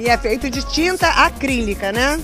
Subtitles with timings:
[0.00, 2.18] E é feito de tinta acrílica, né?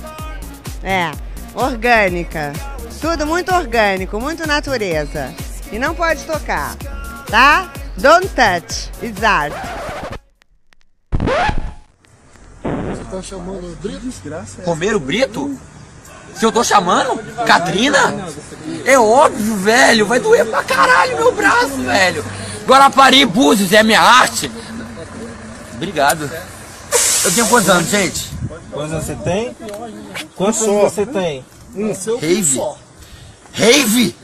[0.83, 1.11] É,
[1.55, 2.55] orgânica.
[3.03, 5.30] Tudo muito orgânico, muito natureza.
[5.71, 6.75] E não pode tocar,
[7.31, 7.71] tá?
[7.99, 9.53] Don't touch, it's art.
[12.62, 14.00] Você tá chamando o Brito?
[14.00, 14.63] Desgraça.
[14.64, 15.54] Romero Brito?
[16.35, 17.22] Se eu tô chamando?
[17.45, 18.27] Katrina?
[18.86, 20.07] É óbvio, velho.
[20.07, 22.25] Vai doer pra caralho meu braço, velho.
[22.67, 24.50] Guarapari Búzios é minha arte.
[25.75, 26.31] Obrigado.
[27.26, 28.30] Eu tenho quantos anos, gente?
[28.71, 29.57] Quantos anos você tem?
[30.36, 31.44] Quantos anos você tem?
[31.75, 32.61] Um seu Rave.
[33.53, 34.17] Rave!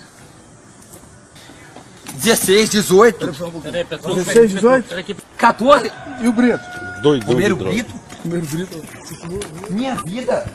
[2.14, 5.16] 16, 18, 16, 18.
[5.36, 5.92] 14.
[6.20, 6.60] E o Brito?
[7.02, 7.94] Doido, Romero doido, Brito?
[8.20, 8.82] Primeiro Brito.
[9.68, 10.46] Minha vida.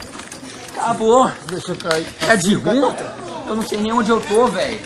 [0.78, 1.30] Acabou.
[1.50, 2.08] Deixa eu cair.
[2.30, 2.96] É de ruim?
[3.46, 4.80] Eu não sei nem onde eu tô, velho.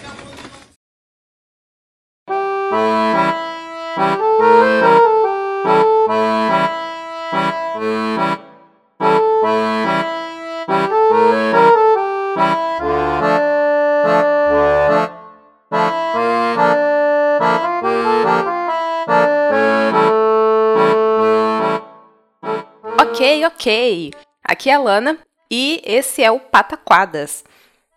[23.21, 24.13] Ok, ok.
[24.43, 27.43] Aqui é a Lana e esse é o Pataquadas.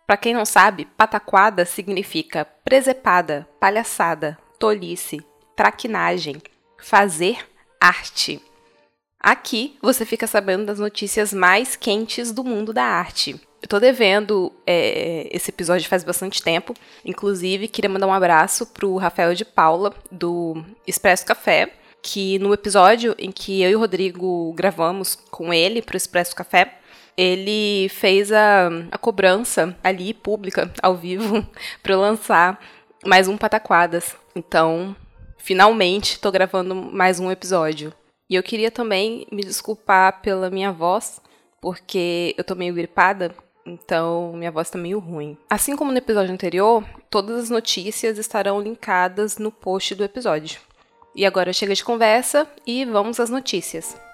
[0.05, 6.39] Para quem não sabe, pataquada significa presepada, palhaçada, tolice, traquinagem,
[6.77, 7.39] fazer
[7.81, 8.39] arte.
[9.19, 13.41] Aqui você fica sabendo das notícias mais quentes do mundo da arte.
[13.63, 16.75] Eu tô devendo é, esse episódio faz bastante tempo.
[17.03, 21.73] Inclusive, queria mandar um abraço pro Rafael de Paula, do Expresso Café,
[22.05, 26.77] que no episódio em que eu e o Rodrigo gravamos com ele pro Expresso Café,
[27.17, 31.43] ele fez a, a cobrança ali, pública, ao vivo,
[31.81, 32.59] para lançar
[33.03, 34.15] mais um Pataquadas.
[34.35, 34.95] Então,
[35.39, 37.91] finalmente, tô gravando mais um episódio.
[38.29, 41.19] E eu queria também me desculpar pela minha voz,
[41.59, 43.33] porque eu tô meio gripada,
[43.65, 45.35] então minha voz tá meio ruim.
[45.49, 50.59] Assim como no episódio anterior, todas as notícias estarão linkadas no post do episódio.
[51.15, 54.04] E agora chega de conversa e vamos às notícias.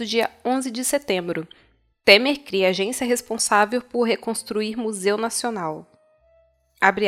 [0.00, 1.46] Do dia 11 de setembro.
[2.06, 5.86] Temer cria agência responsável por reconstruir Museu Nacional.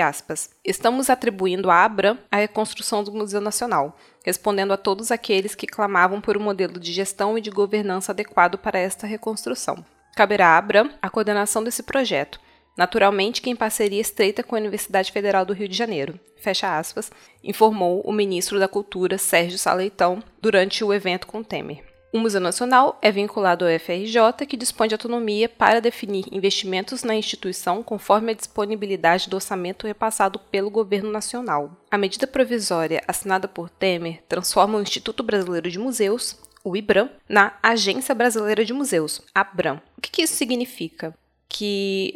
[0.07, 0.51] Aspas.
[0.63, 6.21] Estamos atribuindo à Abram a reconstrução do Museu Nacional, respondendo a todos aqueles que clamavam
[6.21, 9.83] por um modelo de gestão e de governança adequado para esta reconstrução.
[10.15, 12.39] Caberá à Abram a coordenação desse projeto,
[12.77, 17.11] naturalmente que em parceria estreita com a Universidade Federal do Rio de Janeiro, fecha aspas,
[17.43, 21.92] informou o ministro da Cultura, Sérgio Saleitão, durante o evento com Temer.
[22.13, 27.15] O Museu Nacional é vinculado ao FRJ, que dispõe de autonomia para definir investimentos na
[27.15, 31.75] instituição conforme a disponibilidade do orçamento repassado pelo governo nacional.
[31.91, 37.55] A medida provisória assinada por Temer transforma o Instituto Brasileiro de Museus, o IBRAM, na
[37.63, 39.81] Agência Brasileira de Museus, ABRAM.
[39.97, 41.15] O que, que isso significa?
[41.49, 42.13] Que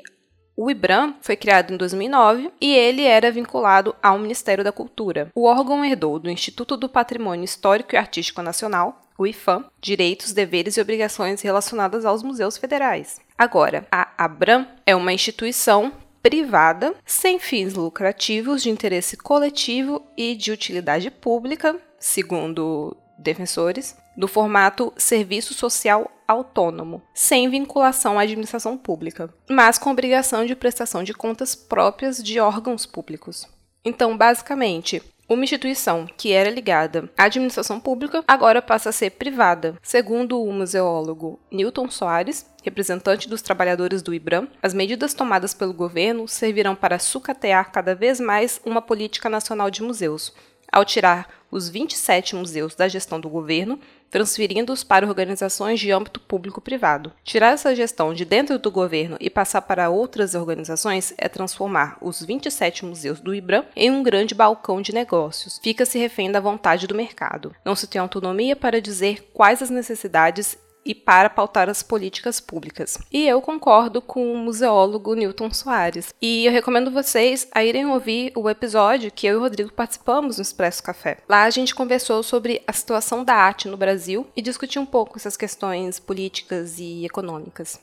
[0.55, 5.31] o IBRAM foi criado em 2009 e ele era vinculado ao Ministério da Cultura.
[5.35, 10.77] O órgão herdou do Instituto do Patrimônio Histórico e Artístico Nacional, o IFAM, direitos, deveres
[10.77, 13.21] e obrigações relacionadas aos museus federais.
[13.37, 15.93] Agora, a ABRAM é uma instituição
[16.23, 24.93] privada, sem fins lucrativos, de interesse coletivo e de utilidade pública, segundo defensores, do formato
[24.97, 31.55] serviço social autônomo, sem vinculação à administração pública, mas com obrigação de prestação de contas
[31.55, 33.47] próprias de órgãos públicos.
[33.85, 39.76] Então, basicamente, uma instituição que era ligada à administração pública agora passa a ser privada.
[39.82, 46.28] Segundo o museólogo Newton Soares, representante dos trabalhadores do IBRAM, as medidas tomadas pelo governo
[46.28, 50.32] servirão para sucatear cada vez mais uma política nacional de museus,
[50.71, 53.79] ao tirar os 27 museus da gestão do governo,
[54.11, 57.13] transferindo-os para organizações de âmbito público-privado.
[57.25, 62.23] Tirar essa gestão de dentro do governo e passar para outras organizações é transformar os
[62.23, 65.61] 27 museus do IBRAM em um grande balcão de negócios.
[65.63, 67.55] Fica-se refém da vontade do mercado.
[67.65, 72.97] Não se tem autonomia para dizer quais as necessidades e para pautar as políticas públicas.
[73.12, 76.15] E eu concordo com o museólogo Newton Soares.
[76.23, 80.37] E eu recomendo vocês a irem ouvir o episódio que eu e o Rodrigo participamos
[80.37, 81.19] no Expresso Café.
[81.29, 85.19] Lá a gente conversou sobre a situação da arte no Brasil e discutiu um pouco
[85.19, 87.81] essas questões políticas e econômicas.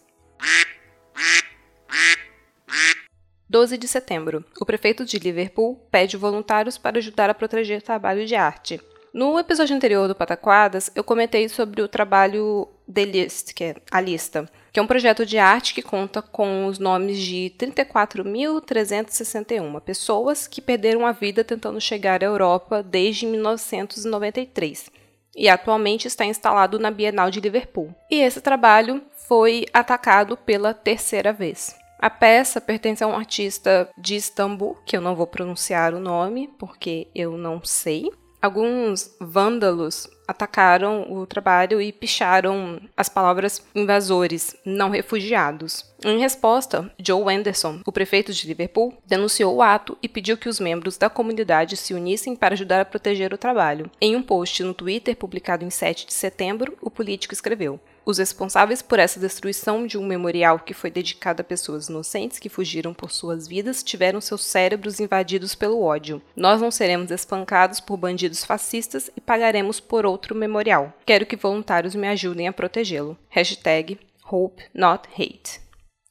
[3.50, 4.44] 12 de setembro.
[4.60, 8.82] O prefeito de Liverpool pede voluntários para ajudar a proteger o trabalho de arte.
[9.14, 14.02] No episódio anterior do Pataquadas, eu comentei sobre o trabalho The List, que é a
[14.02, 20.48] lista, que é um projeto de arte que conta com os nomes de 34.361 pessoas
[20.48, 25.04] que perderam a vida tentando chegar à Europa desde 1993
[25.36, 27.94] e atualmente está instalado na Bienal de Liverpool.
[28.10, 31.76] E esse trabalho foi atacado pela terceira vez.
[32.00, 36.50] A peça pertence a um artista de Istambul, que eu não vou pronunciar o nome
[36.60, 38.12] porque eu não sei,
[38.44, 45.86] alguns vândalos atacaram o trabalho e picharam as palavras invasores, não refugiados.
[46.04, 50.60] Em resposta, Joe Anderson, o prefeito de Liverpool, denunciou o ato e pediu que os
[50.60, 53.90] membros da comunidade se unissem para ajudar a proteger o trabalho.
[54.02, 58.82] Em um post no Twitter publicado em 7 de setembro, o político escreveu: os responsáveis
[58.82, 63.12] por essa destruição de um memorial que foi dedicado a pessoas inocentes que fugiram por
[63.12, 66.22] suas vidas tiveram seus cérebros invadidos pelo ódio.
[66.36, 70.94] Nós não seremos espancados por bandidos fascistas e pagaremos por outro memorial.
[71.06, 73.18] Quero que voluntários me ajudem a protegê-lo.
[73.30, 75.62] Hashtag Hope Not Hate.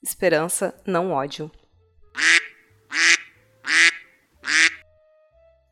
[0.03, 1.50] Esperança, não ódio.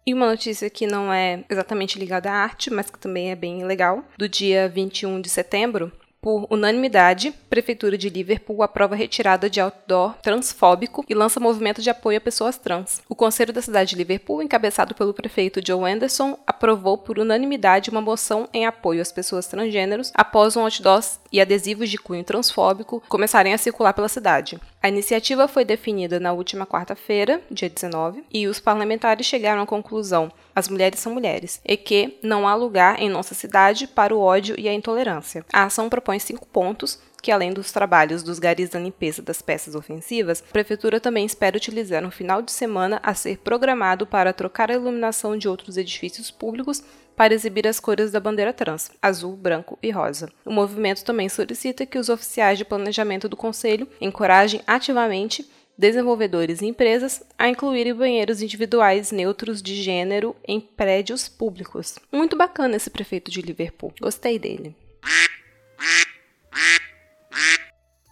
[0.06, 3.64] E uma notícia que não é exatamente ligada à arte, mas que também é bem
[3.64, 9.60] legal, do dia 21 de setembro, por unanimidade, Prefeitura de Liverpool aprova a retirada de
[9.60, 13.00] outdoor transfóbico e lança movimento de apoio a pessoas trans.
[13.08, 18.00] O Conselho da cidade de Liverpool, encabeçado pelo prefeito Joe Anderson, aprovou por unanimidade uma
[18.00, 23.52] moção em apoio às pessoas transgêneros após um outdoor e adesivos de cunho transfóbico começarem
[23.52, 24.58] a circular pela cidade.
[24.82, 30.32] A iniciativa foi definida na última quarta-feira, dia 19, e os parlamentares chegaram à conclusão:
[30.54, 34.54] as mulheres são mulheres, e que não há lugar em nossa cidade para o ódio
[34.58, 35.44] e a intolerância.
[35.52, 39.74] A ação propõe cinco pontos que além dos trabalhos dos garis da limpeza das peças
[39.74, 44.70] ofensivas, a prefeitura também espera utilizar um final de semana a ser programado para trocar
[44.70, 46.82] a iluminação de outros edifícios públicos
[47.14, 50.32] para exibir as cores da bandeira trans, azul, branco e rosa.
[50.44, 55.46] O movimento também solicita que os oficiais de planejamento do Conselho encorajem ativamente
[55.76, 61.98] desenvolvedores e empresas a incluírem banheiros individuais neutros de gênero em prédios públicos.
[62.12, 63.92] Muito bacana esse prefeito de Liverpool.
[64.00, 64.76] Gostei dele.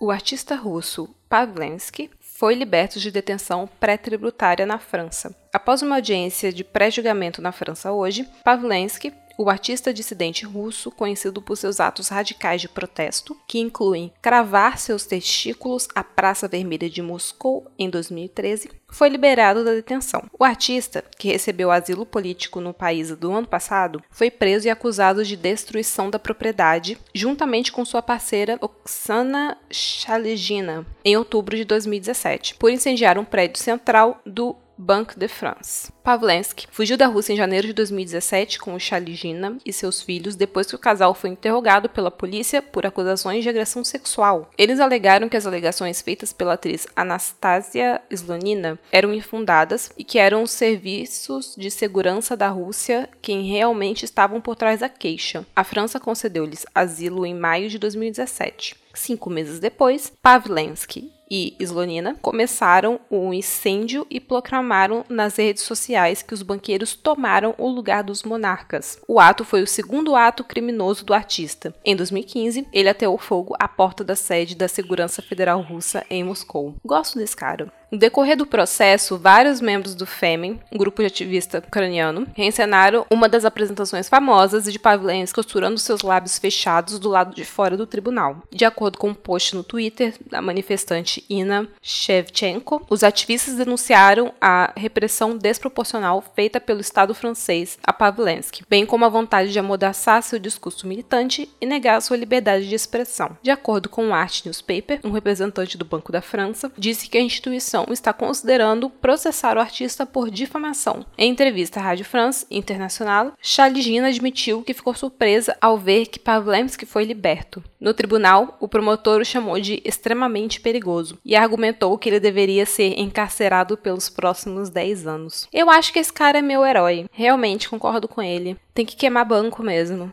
[0.00, 5.34] O artista russo Pavlensky foi liberto de detenção pré-tributária na França.
[5.52, 11.56] Após uma audiência de pré-julgamento na França hoje, Pavlensky o artista dissidente russo, conhecido por
[11.56, 17.70] seus atos radicais de protesto, que incluem cravar seus testículos à Praça Vermelha de Moscou
[17.78, 20.24] em 2013, foi liberado da detenção.
[20.36, 25.24] O artista, que recebeu asilo político no país do ano passado, foi preso e acusado
[25.24, 32.72] de destruição da propriedade, juntamente com sua parceira Oksana Chalegina, em outubro de 2017, por
[32.72, 35.92] incendiar um prédio central do Banque de France.
[36.04, 40.68] Pavlensky fugiu da Rússia em janeiro de 2017 com o Shaligina e seus filhos depois
[40.68, 44.48] que o casal foi interrogado pela polícia por acusações de agressão sexual.
[44.56, 50.44] Eles alegaram que as alegações feitas pela atriz Anastasia Slonina eram infundadas e que eram
[50.44, 55.44] os serviços de segurança da Rússia quem realmente estavam por trás da queixa.
[55.56, 58.76] A França concedeu-lhes asilo em maio de 2017.
[58.94, 66.34] Cinco meses depois, Pavlensky e Slonina começaram um incêndio e proclamaram nas redes sociais que
[66.34, 68.98] os banqueiros tomaram o lugar dos monarcas.
[69.06, 71.74] O ato foi o segundo ato criminoso do artista.
[71.84, 76.74] Em 2015, ele ateou fogo à porta da sede da Segurança Federal Russa em Moscou.
[76.84, 77.72] Gosto desse cara.
[77.90, 83.30] No decorrer do processo, vários membros do Femen, um grupo de ativista ucraniano, reencenaram uma
[83.30, 88.42] das apresentações famosas de Pavlensky costurando seus lábios fechados do lado de fora do tribunal.
[88.52, 94.70] De acordo com um post no Twitter da manifestante Ina Shevchenko, os ativistas denunciaram a
[94.76, 100.38] repressão desproporcional feita pelo Estado francês a Pavlensky, bem como a vontade de amordaçar seu
[100.38, 103.36] discurso militante e negar sua liberdade de expressão.
[103.42, 107.22] De acordo com o Art Newspaper, um representante do Banco da França disse que a
[107.22, 111.04] instituição instituição está considerando processar o artista por difamação.
[111.16, 116.86] Em entrevista à Rádio France Internacional, Chaligina admitiu que ficou surpresa ao ver que Pavlemsky
[116.86, 117.62] foi liberto.
[117.80, 122.98] No tribunal, o promotor o chamou de extremamente perigoso e argumentou que ele deveria ser
[122.98, 125.48] encarcerado pelos próximos 10 anos.
[125.52, 127.06] Eu acho que esse cara é meu herói.
[127.12, 128.56] Realmente concordo com ele.
[128.74, 130.12] Tem que queimar banco mesmo.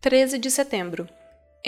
[0.00, 1.08] 13 de setembro.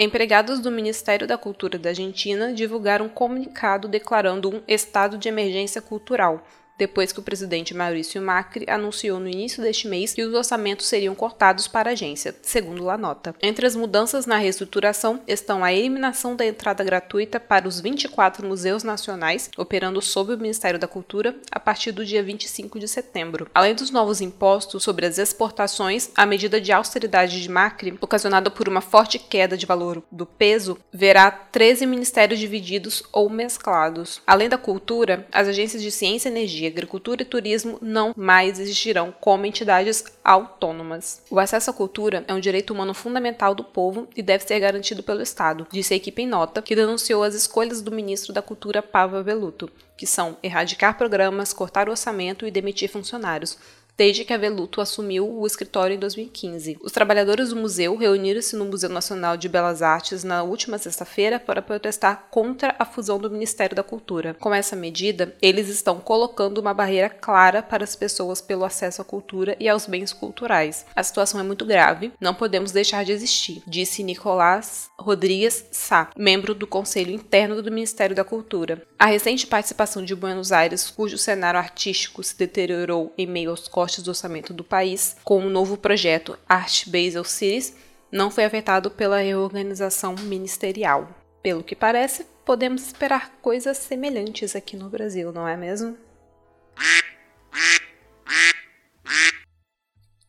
[0.03, 5.79] Empregados do Ministério da Cultura da Argentina divulgaram um comunicado declarando um estado de emergência
[5.79, 6.43] cultural,
[6.81, 11.13] depois que o presidente Maurício Macri anunciou no início deste mês que os orçamentos seriam
[11.13, 13.35] cortados para a agência, segundo a nota.
[13.39, 18.83] Entre as mudanças na reestruturação estão a eliminação da entrada gratuita para os 24 museus
[18.83, 23.47] nacionais operando sob o Ministério da Cultura a partir do dia 25 de setembro.
[23.53, 28.67] Além dos novos impostos sobre as exportações, a medida de austeridade de Macri, ocasionada por
[28.67, 34.19] uma forte queda de valor do peso, verá 13 ministérios divididos ou mesclados.
[34.25, 39.45] Além da cultura, as agências de ciência energia agricultura e turismo não mais existirão como
[39.45, 41.21] entidades autônomas.
[41.29, 45.03] O acesso à cultura é um direito humano fundamental do povo e deve ser garantido
[45.03, 48.81] pelo Estado, disse a equipe em nota, que denunciou as escolhas do ministro da Cultura
[48.81, 53.57] Pava Veluto, que são erradicar programas, cortar o orçamento e demitir funcionários,
[53.97, 56.77] desde que a Veluto assumiu o escritório em 2015.
[56.81, 61.61] Os trabalhadores do museu reuniram-se no Museu Nacional de Belas Artes na última sexta-feira para
[61.61, 64.35] protestar contra a fusão do Ministério da Cultura.
[64.39, 69.05] Com essa medida, eles estão colocando uma barreira clara para as pessoas pelo acesso à
[69.05, 70.85] cultura e aos bens culturais.
[70.95, 76.53] A situação é muito grave, não podemos deixar de existir, disse Nicolás Rodrigues Sá, membro
[76.53, 78.85] do Conselho Interno do Ministério da Cultura.
[78.97, 84.03] A recente participação de Buenos Aires, cujo cenário artístico se deteriorou em meio aos cortes
[84.03, 87.75] do orçamento do país, com o novo projeto Art Basel Cities,
[88.11, 91.09] não foi afetado pela reorganização ministerial.
[91.41, 95.97] Pelo que parece, podemos esperar coisas semelhantes aqui no Brasil, não é mesmo?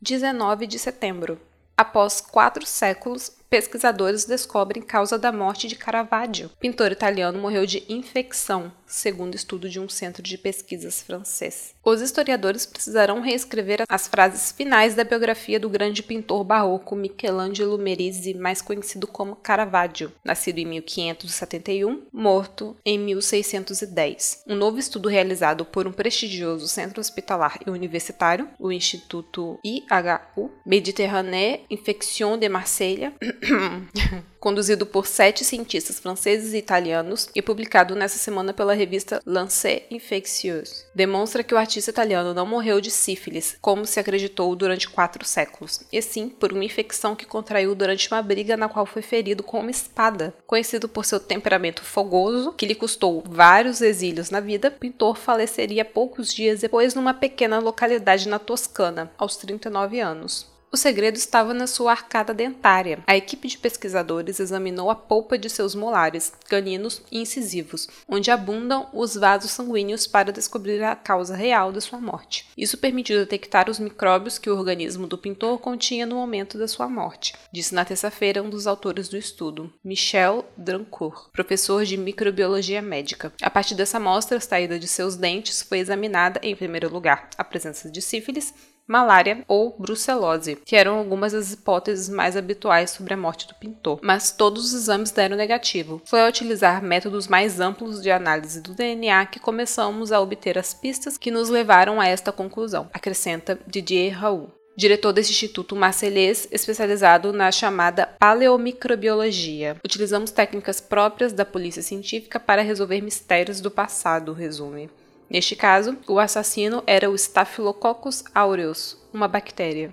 [0.00, 1.38] 19 de setembro.
[1.76, 6.50] Após quatro séculos, pesquisadores descobrem causa da morte de Caravaggio.
[6.58, 11.74] Pintor italiano morreu de infecção, segundo estudo de um centro de pesquisas francês.
[11.84, 18.32] Os historiadores precisarão reescrever as frases finais da biografia do grande pintor barroco Michelangelo Merisi,
[18.32, 24.44] mais conhecido como Caravaggio, nascido em 1571, morto em 1610.
[24.46, 31.66] Um novo estudo realizado por um prestigioso centro hospitalar e universitário, o Instituto IHU, Méditerranée
[31.68, 33.12] Infection de Marselha,
[34.38, 40.84] conduzido por sete cientistas franceses e italianos e publicado nessa semana pela revista Lancet Infectieux.
[40.94, 45.84] Demonstra que o artista italiano não morreu de sífilis, como se acreditou durante quatro séculos,
[45.92, 49.60] e sim por uma infecção que contraiu durante uma briga na qual foi ferido com
[49.60, 50.34] uma espada.
[50.46, 55.84] Conhecido por seu temperamento fogoso, que lhe custou vários exílios na vida, o pintor faleceria
[55.84, 60.51] poucos dias depois numa pequena localidade na Toscana, aos 39 anos.
[60.74, 63.00] O segredo estava na sua arcada dentária.
[63.06, 68.88] A equipe de pesquisadores examinou a polpa de seus molares, caninos e incisivos, onde abundam
[68.90, 72.48] os vasos sanguíneos para descobrir a causa real de sua morte.
[72.56, 76.88] Isso permitiu detectar os micróbios que o organismo do pintor continha no momento da sua
[76.88, 83.30] morte, disse na terça-feira um dos autores do estudo, Michel Drancourt, professor de microbiologia médica.
[83.42, 87.44] A partir dessa amostra, a saída de seus dentes foi examinada, em primeiro lugar, a
[87.44, 88.54] presença de sífilis
[88.86, 93.98] malária ou brucelose, que eram algumas das hipóteses mais habituais sobre a morte do pintor.
[94.02, 96.02] Mas todos os exames deram negativo.
[96.04, 100.74] Foi ao utilizar métodos mais amplos de análise do DNA que começamos a obter as
[100.74, 107.32] pistas que nos levaram a esta conclusão, acrescenta Didier Raoult diretor desse instituto marcelês especializado
[107.32, 109.76] na chamada paleomicrobiologia.
[109.84, 114.90] Utilizamos técnicas próprias da polícia científica para resolver mistérios do passado, resume.
[115.32, 119.90] Neste caso, o assassino era o Staphylococcus aureus, uma bactéria.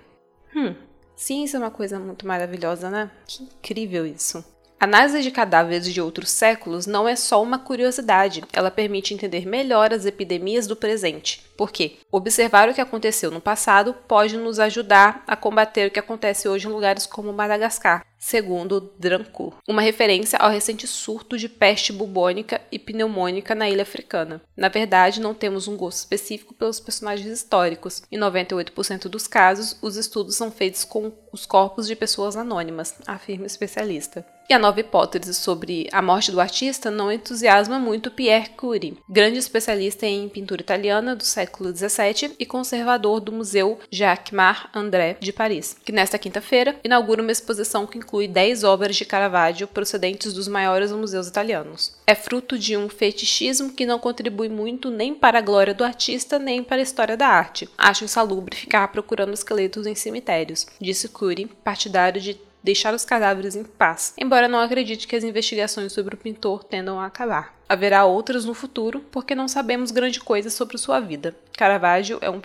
[0.54, 0.74] Hum,
[1.16, 3.10] ciência é uma coisa muito maravilhosa, né?
[3.26, 4.44] Que incrível isso.
[4.78, 9.94] Análise de cadáveres de outros séculos não é só uma curiosidade, ela permite entender melhor
[9.94, 11.42] as epidemias do presente.
[11.56, 11.96] Por quê?
[12.12, 16.66] Observar o que aconteceu no passado pode nos ajudar a combater o que acontece hoje
[16.66, 22.78] em lugares como Madagascar, segundo Drancourt, uma referência ao recente surto de peste bubônica e
[22.78, 24.42] pneumônica na ilha africana.
[24.54, 28.02] Na verdade, não temos um gosto específico pelos personagens históricos.
[28.12, 33.44] Em 98% dos casos, os estudos são feitos com os corpos de pessoas anônimas, afirma
[33.44, 34.24] o especialista.
[34.50, 39.38] E a nova hipótese sobre a morte do artista não entusiasma muito Pierre Curie, grande
[39.38, 45.32] especialista em pintura italiana do século XVII e conservador do Museu Jacques Mar André de
[45.32, 50.48] Paris, que nesta quinta-feira inaugura uma exposição que inclui 10 obras de Caravaggio procedentes dos
[50.48, 51.94] maiores museus italianos.
[52.04, 56.36] É fruto de um fetichismo que não contribui muito nem para a glória do artista
[56.36, 57.68] nem para a história da arte.
[57.78, 63.64] Acho insalubre ficar procurando esqueletos em cemitérios, disse Cury, partidário de deixar os cadáveres em
[63.64, 67.54] paz, embora não acredite que as investigações sobre o pintor tendam a acabar.
[67.68, 71.34] Haverá outras no futuro, porque não sabemos grande coisa sobre sua vida.
[71.56, 72.40] Caravaggio é um,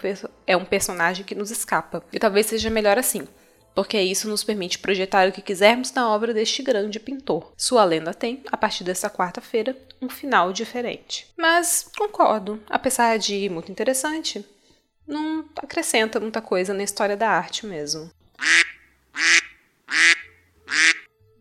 [0.45, 3.27] é um personagem que nos escapa, e talvez seja melhor assim,
[3.75, 7.53] porque isso nos permite projetar o que quisermos na obra deste grande pintor.
[7.57, 11.27] Sua lenda tem, a partir dessa quarta-feira, um final diferente.
[11.37, 14.43] Mas concordo, apesar de muito interessante,
[15.05, 18.09] não acrescenta muita coisa na história da arte mesmo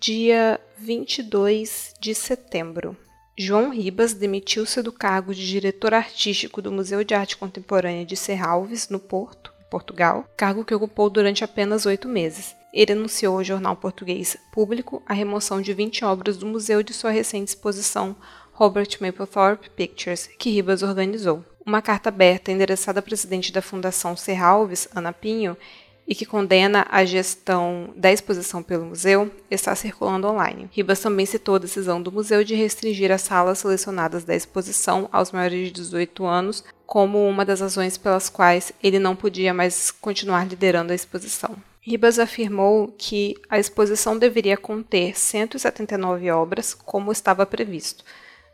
[0.04, 2.94] dia 22 de setembro.
[3.38, 8.90] João Ribas demitiu-se do cargo de diretor artístico do Museu de Arte Contemporânea de Serralves,
[8.90, 12.54] no Porto, Portugal, cargo que ocupou durante apenas oito meses.
[12.72, 17.10] Ele anunciou ao jornal português Público a remoção de 20 obras do museu de sua
[17.10, 18.14] recente exposição
[18.52, 21.44] Robert Mapplethorpe Pictures, que Ribas organizou.
[21.66, 25.56] Uma carta aberta endereçada à presidente da Fundação Serralves, Ana Pinho,
[26.06, 30.68] e que condena a gestão da exposição pelo museu está circulando online.
[30.72, 35.32] Ribas também citou a decisão do museu de restringir as salas selecionadas da exposição aos
[35.32, 40.46] maiores de 18 anos como uma das razões pelas quais ele não podia mais continuar
[40.46, 41.56] liderando a exposição.
[41.80, 48.02] Ribas afirmou que a exposição deveria conter 179 obras, como estava previsto,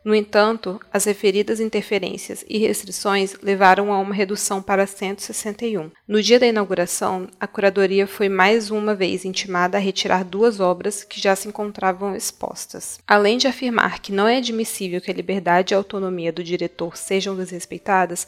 [0.03, 5.91] no entanto, as referidas interferências e restrições levaram a uma redução para 161.
[6.07, 11.03] No dia da inauguração, a curadoria foi mais uma vez intimada a retirar duas obras
[11.03, 12.99] que já se encontravam expostas.
[13.07, 16.97] Além de afirmar que não é admissível que a liberdade e a autonomia do diretor
[16.97, 18.27] sejam desrespeitadas,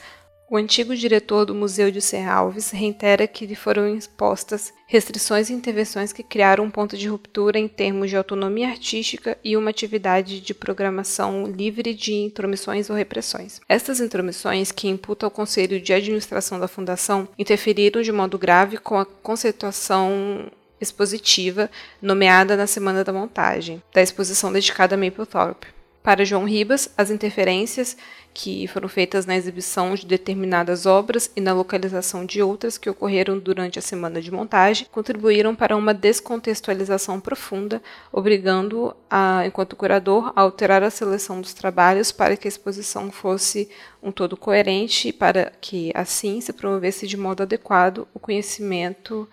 [0.53, 6.13] o antigo diretor do Museu de Serralves reitera que lhe foram impostas restrições e intervenções
[6.13, 10.53] que criaram um ponto de ruptura em termos de autonomia artística e uma atividade de
[10.53, 13.61] programação livre de intromissões ou repressões.
[13.67, 18.99] Estas intromissões, que imputam ao Conselho de Administração da Fundação, interferiram de modo grave com
[18.99, 21.67] a conceituação expositiva
[21.99, 25.65] nomeada na semana da montagem da exposição dedicada a Mapplethorpe.
[26.03, 27.95] Para João Ribas, as interferências
[28.33, 33.39] que foram feitas na exibição de determinadas obras e na localização de outras que ocorreram
[33.39, 40.41] durante a semana de montagem contribuíram para uma descontextualização profunda, obrigando a, enquanto curador, a
[40.41, 43.69] alterar a seleção dos trabalhos para que a exposição fosse
[44.01, 49.25] um todo coerente e para que, assim, se promovesse de modo adequado o conhecimento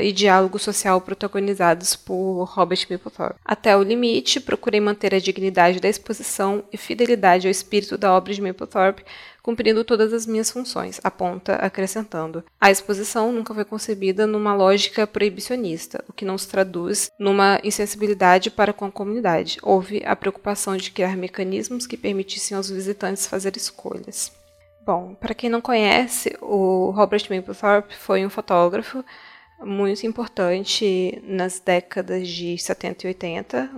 [0.00, 3.40] e diálogo social protagonizados por Robert Mapplethorpe.
[3.44, 8.32] Até o limite, procurei manter a dignidade da exposição e fidelidade ao espírito da obra
[8.32, 9.04] de Mapplethorpe,
[9.42, 12.42] cumprindo todas as minhas funções, aponta acrescentando.
[12.58, 18.50] A exposição nunca foi concebida numa lógica proibicionista, o que não se traduz numa insensibilidade
[18.50, 19.58] para com a comunidade.
[19.62, 24.32] Houve a preocupação de criar mecanismos que permitissem aos visitantes fazer escolhas.
[24.86, 29.02] Bom, para quem não conhece, o Robert Mapplethorpe foi um fotógrafo
[29.60, 33.70] muito importante nas décadas de 70 e 80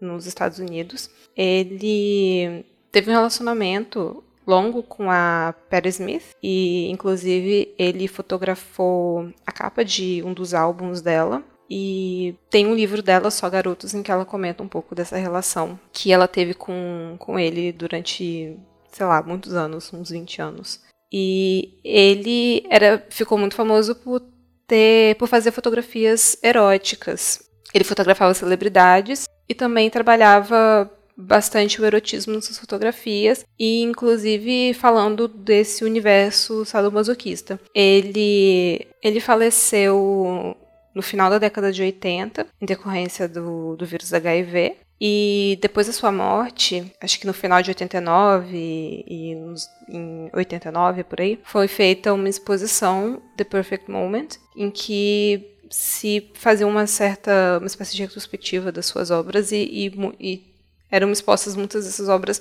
[0.00, 1.10] nos Estados Unidos.
[1.36, 9.84] Ele teve um relacionamento longo com a Patti Smith e inclusive ele fotografou a capa
[9.84, 14.24] de um dos álbuns dela e tem um livro dela só garotos em que ela
[14.24, 18.58] comenta um pouco dessa relação que ela teve com, com ele durante
[18.90, 24.20] sei lá muitos anos uns 20 anos e ele era ficou muito famoso por
[24.66, 27.40] ter, por fazer fotografias eróticas.
[27.74, 35.28] Ele fotografava celebridades e também trabalhava bastante o erotismo nas suas fotografias e inclusive falando
[35.28, 37.60] desse universo sadomasoquista.
[37.74, 40.56] Ele ele faleceu
[40.94, 45.92] no final da década de 80 em decorrência do, do vírus HIV e depois da
[45.92, 51.66] sua morte, acho que no final de 89 e nos, em 89 por aí, foi
[51.66, 58.02] feita uma exposição, The Perfect Moment, em que se fazia uma certa, uma espécie de
[58.02, 60.44] retrospectiva das suas obras e, e, e
[60.88, 62.40] eram expostas muitas dessas obras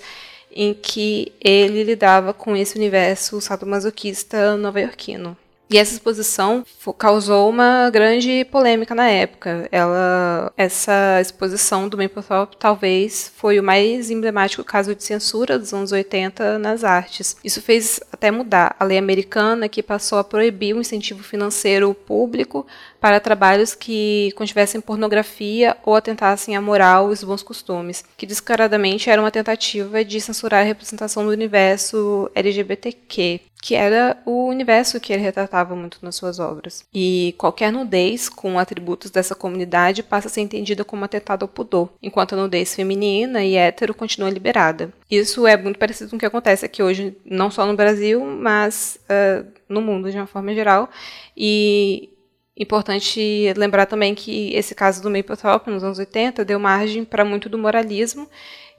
[0.51, 5.35] em que ele lidava com esse universo sadomasoquista nova-iorquino.
[5.71, 6.65] E essa exposição
[6.97, 9.69] causou uma grande polêmica na época.
[9.71, 15.93] Ela, essa exposição do Mapplethorpe talvez foi o mais emblemático caso de censura dos anos
[15.93, 17.37] 80 nas artes.
[17.41, 22.67] Isso fez até mudar a lei americana que passou a proibir o incentivo financeiro público
[23.01, 29.09] para trabalhos que contivessem pornografia ou atentassem à moral e os bons costumes, que descaradamente
[29.09, 35.11] era uma tentativa de censurar a representação do universo LGBTQ, que era o universo que
[35.11, 36.83] ele retratava muito nas suas obras.
[36.93, 41.89] E qualquer nudez com atributos dessa comunidade passa a ser entendida como atentado ao pudor,
[42.03, 44.93] enquanto a nudez feminina e hétero continua liberada.
[45.09, 48.99] Isso é muito parecido com o que acontece aqui hoje, não só no Brasil, mas
[49.09, 50.87] uh, no mundo de uma forma geral.
[51.35, 52.11] E
[52.57, 57.47] Importante lembrar também que esse caso do Mapplethorpe, nos anos 80, deu margem para muito
[57.47, 58.29] do moralismo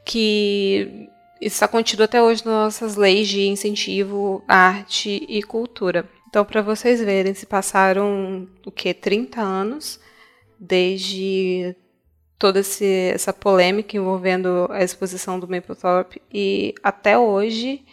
[0.04, 1.08] que
[1.40, 6.08] está contido até hoje nas nossas leis de incentivo à arte e cultura.
[6.28, 9.98] Então, para vocês verem, se passaram o que 30 anos
[10.58, 11.74] desde
[12.38, 17.84] toda esse, essa polêmica envolvendo a exposição do Mapplethorpe e até hoje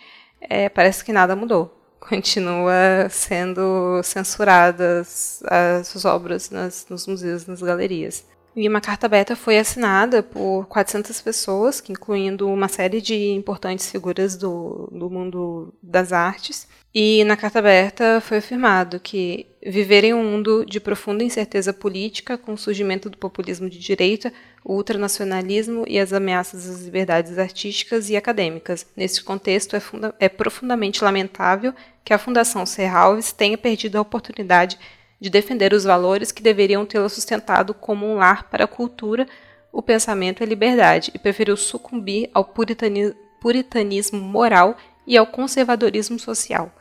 [0.42, 1.79] é, parece que nada mudou
[2.10, 8.26] continua sendo censuradas as suas obras nas, nos museus, nas galerias.
[8.56, 14.36] E uma carta aberta foi assinada por 400 pessoas, incluindo uma série de importantes figuras
[14.36, 16.68] do, do mundo das artes.
[16.94, 22.36] E na carta aberta foi afirmado que viver em um mundo de profunda incerteza política,
[22.36, 24.34] com o surgimento do populismo de direita,
[24.66, 28.88] o ultranacionalismo e as ameaças às liberdades artísticas e acadêmicas.
[28.96, 29.82] Nesse contexto, é,
[30.20, 34.80] é profundamente lamentável que a Fundação Serralves tenha perdido a oportunidade
[35.22, 39.28] de defender os valores que deveriam tê-la sustentado como um lar para a cultura,
[39.72, 44.76] o pensamento e a liberdade, e preferiu sucumbir ao puritanismo moral
[45.10, 46.72] e ao conservadorismo social.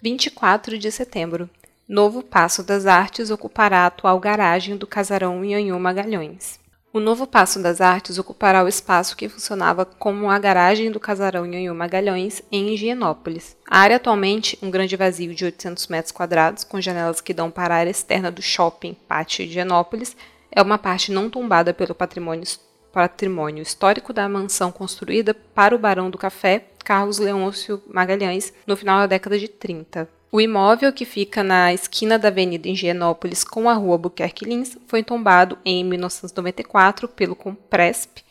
[0.00, 1.50] 24 de setembro.
[1.88, 6.60] Novo Passo das Artes ocupará a atual garagem do casarão Inhanhô Magalhães.
[6.92, 11.44] O novo Passo das Artes ocupará o espaço que funcionava como a garagem do casarão
[11.44, 13.56] Nhonhô Magalhães, em Higienópolis.
[13.68, 17.74] A área atualmente, um grande vazio de 800 metros quadrados, com janelas que dão para
[17.74, 20.16] a área externa do shopping Pátio Higienópolis,
[20.52, 22.46] é uma parte não tombada pelo patrimônio,
[22.94, 29.00] patrimônio histórico da mansão construída para o Barão do Café, Carlos Leôncio Magalhães, no final
[29.00, 30.08] da década de 30.
[30.30, 35.02] O imóvel, que fica na esquina da Avenida Higienópolis com a Rua Buquerque Lins, foi
[35.02, 38.22] tombado em 1994 pelo Compresp,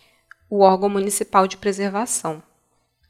[0.49, 2.41] o órgão municipal de preservação.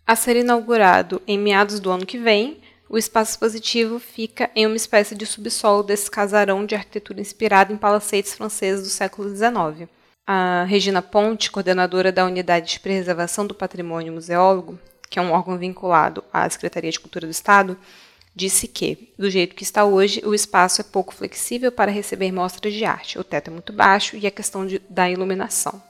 [0.08, 2.58] A ser inaugurado em meados do ano que vem,
[2.90, 7.78] o espaço expositivo fica em uma espécie de subsolo desse casarão de arquitetura inspirada em
[7.78, 9.88] palacetes franceses do século XIX.
[10.26, 15.58] A Regina Ponte, coordenadora da Unidade de Preservação do Patrimônio Museólogo, que é um órgão
[15.58, 17.78] vinculado à Secretaria de Cultura do Estado,
[18.34, 22.74] disse que, do jeito que está hoje, o espaço é pouco flexível para receber mostras
[22.74, 23.20] de arte.
[23.20, 25.82] O teto é muito baixo e a questão de, da iluminação.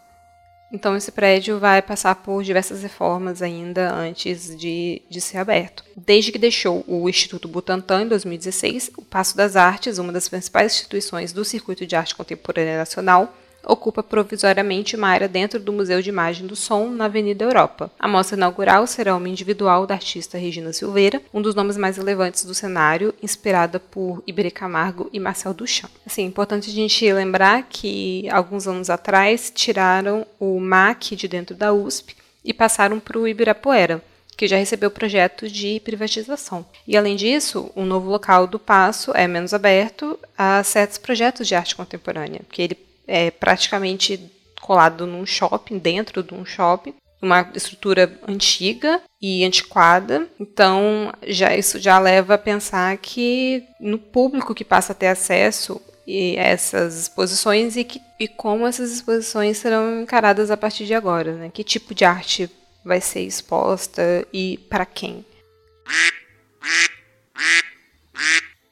[0.72, 5.84] Então, esse prédio vai passar por diversas reformas ainda antes de, de ser aberto.
[5.96, 10.74] Desde que deixou o Instituto Butantan em 2016, o Passo das Artes, uma das principais
[10.74, 13.32] instituições do circuito de arte contemporânea nacional,
[13.66, 17.92] ocupa provisoriamente uma área dentro do Museu de Imagem do Som, na Avenida Europa.
[18.00, 22.44] A mostra inaugural será uma individual da artista Regina Silveira, um dos nomes mais relevantes
[22.46, 25.92] do cenário, inspirada por Iberê Camargo e Marcel Duchamp.
[26.06, 31.56] Assim, é importante a gente lembrar que alguns anos atrás tiraram o MAC de dentro
[31.56, 34.04] da USP e passaram para o Ibirapuera,
[34.36, 36.66] que já recebeu projetos de privatização.
[36.88, 41.56] E além disso, o novo local do Passo é menos aberto a certos projetos de
[41.56, 44.20] arte contemporânea, porque ele é praticamente
[44.62, 50.28] colado num shopping, dentro de um shopping, uma estrutura antiga e antiquada.
[50.40, 55.82] Então, já isso já leva a pensar que no público que passa a ter acesso
[56.08, 61.34] a essas exposições e, que, e como essas exposições serão encaradas a partir de agora,
[61.34, 61.50] né?
[61.54, 62.50] Que tipo de arte
[62.84, 65.26] vai ser exposta e para quem?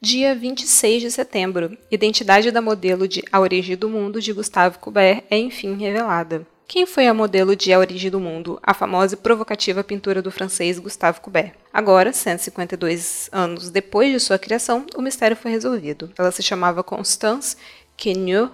[0.03, 1.77] Dia 26 de setembro.
[1.91, 6.43] Identidade da modelo de A Origem do Mundo de Gustave Courbet é enfim revelada.
[6.67, 10.31] Quem foi a modelo de A Origem do Mundo, a famosa e provocativa pintura do
[10.31, 11.53] francês Gustave Courbet?
[11.71, 16.11] Agora, 152 anos depois de sua criação, o mistério foi resolvido.
[16.17, 17.55] Ela se chamava Constance
[17.95, 18.49] Queneau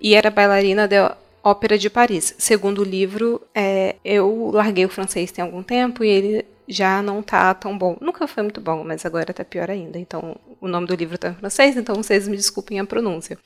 [0.00, 2.34] e era bailarina da Ópera de Paris.
[2.36, 7.22] Segundo o livro, é, eu larguei o francês tem algum tempo e ele já não
[7.22, 7.96] tá tão bom.
[8.00, 9.98] Nunca foi muito bom, mas agora tá pior ainda.
[9.98, 13.36] Então, o nome do livro tá em francês, então vocês me desculpem a pronúncia.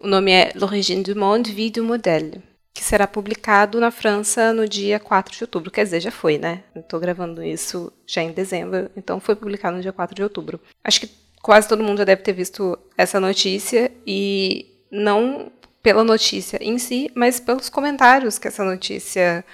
[0.00, 2.42] O nome é L'origine du monde, vie du modèle,
[2.74, 5.70] que será publicado na França no dia 4 de outubro.
[5.70, 6.64] Quer dizer, já foi, né?
[6.74, 10.60] Eu tô gravando isso já em dezembro, então foi publicado no dia 4 de outubro.
[10.84, 15.52] Acho que quase todo mundo já deve ter visto essa notícia e não
[15.82, 19.44] pela notícia em si, mas pelos comentários que essa notícia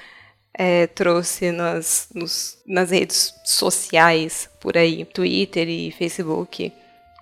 [0.54, 6.72] é, trouxe nas, nos, nas redes sociais por aí, Twitter e Facebook.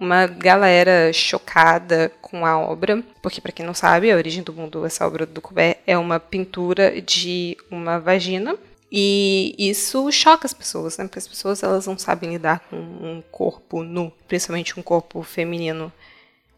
[0.00, 4.84] uma galera chocada com a obra, porque para quem não sabe, a origem do mundo,
[4.84, 8.56] essa obra do Courbet é uma pintura de uma vagina
[8.90, 11.04] e isso choca as pessoas, né?
[11.04, 15.92] Porque as pessoas elas não sabem lidar com um corpo nu, principalmente um corpo feminino.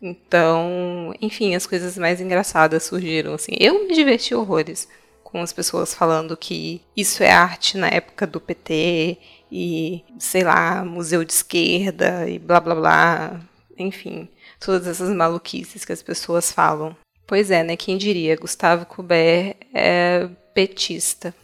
[0.00, 3.52] Então, enfim, as coisas mais engraçadas surgiram assim.
[3.60, 4.88] Eu me diverti horrores
[5.32, 9.16] com as pessoas falando que isso é arte na época do PT
[9.50, 13.40] e, sei lá, museu de esquerda e blá blá blá.
[13.78, 14.28] Enfim,
[14.60, 16.94] todas essas maluquices que as pessoas falam.
[17.26, 17.76] Pois é, né?
[17.76, 18.36] Quem diria?
[18.36, 21.34] Gustavo Courbet é petista.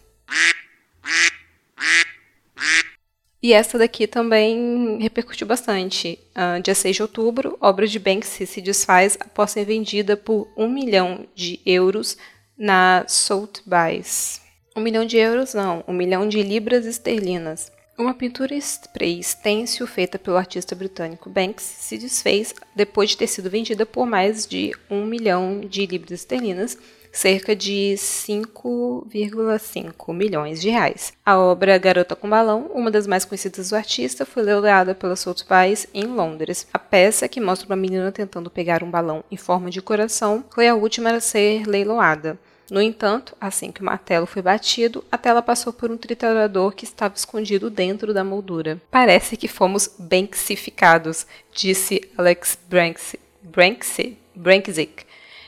[3.42, 6.18] E essa daqui também repercutiu bastante.
[6.36, 10.68] Uh, dia 6 de outubro, obra de Banksy se desfaz após ser vendida por um
[10.68, 12.18] milhão de euros
[12.58, 14.40] na Sotheby's.
[14.74, 17.70] Um milhão de euros, não, um milhão de libras esterlinas.
[17.96, 23.50] Uma pintura spray stencil feita pelo artista britânico Banks se desfez depois de ter sido
[23.50, 26.78] vendida por mais de um milhão de libras esterlinas,
[27.10, 31.12] cerca de 5,5 milhões de reais.
[31.26, 35.88] A obra Garota com Balão, uma das mais conhecidas do artista, foi leiloada pela Sotheby's
[35.92, 36.68] em Londres.
[36.72, 40.68] A peça, que mostra uma menina tentando pegar um balão em forma de coração, foi
[40.68, 42.38] a última a ser leiloada.
[42.70, 46.84] No entanto, assim que o martelo foi batido, a tela passou por um triturador que
[46.84, 48.80] estava escondido dentro da moldura.
[48.90, 55.04] Parece que fomos banksificados, disse Alex Branksy, Branksy, Brankzik,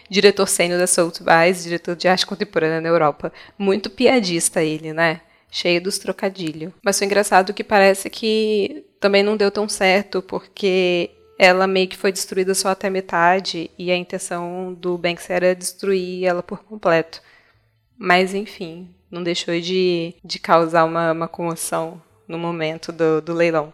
[0.09, 3.33] diretor sênior da Sotheby's, diretor de arte contemporânea na Europa.
[3.59, 5.20] Muito piadista ele, né?
[5.50, 6.72] Cheio dos trocadilhos.
[6.83, 11.11] Mas foi engraçado que parece que também não deu tão certo, porque
[11.42, 16.26] ela meio que foi destruída só até metade e a intenção do Banks era destruir
[16.26, 17.22] ela por completo.
[17.96, 23.72] Mas enfim, não deixou de, de causar uma, uma comoção no momento do, do leilão.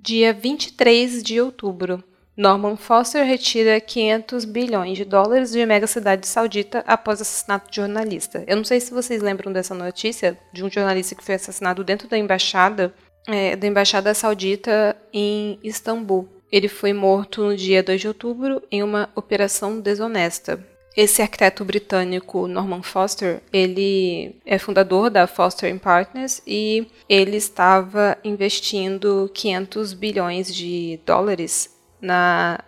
[0.00, 2.02] Dia 23 de outubro.
[2.36, 8.42] Norman Foster retira 500 bilhões de dólares de mega cidade saudita após assassinato de jornalista.
[8.48, 12.08] Eu não sei se vocês lembram dessa notícia de um jornalista que foi assassinado dentro
[12.08, 12.92] da embaixada
[13.26, 16.28] é, da Embaixada Saudita em Istambul.
[16.50, 20.64] Ele foi morto no dia 2 de outubro em uma operação desonesta.
[20.96, 29.30] Esse arquiteto britânico Norman Foster, ele é fundador da Foster Partners e ele estava investindo
[29.34, 32.60] 500 bilhões de dólares na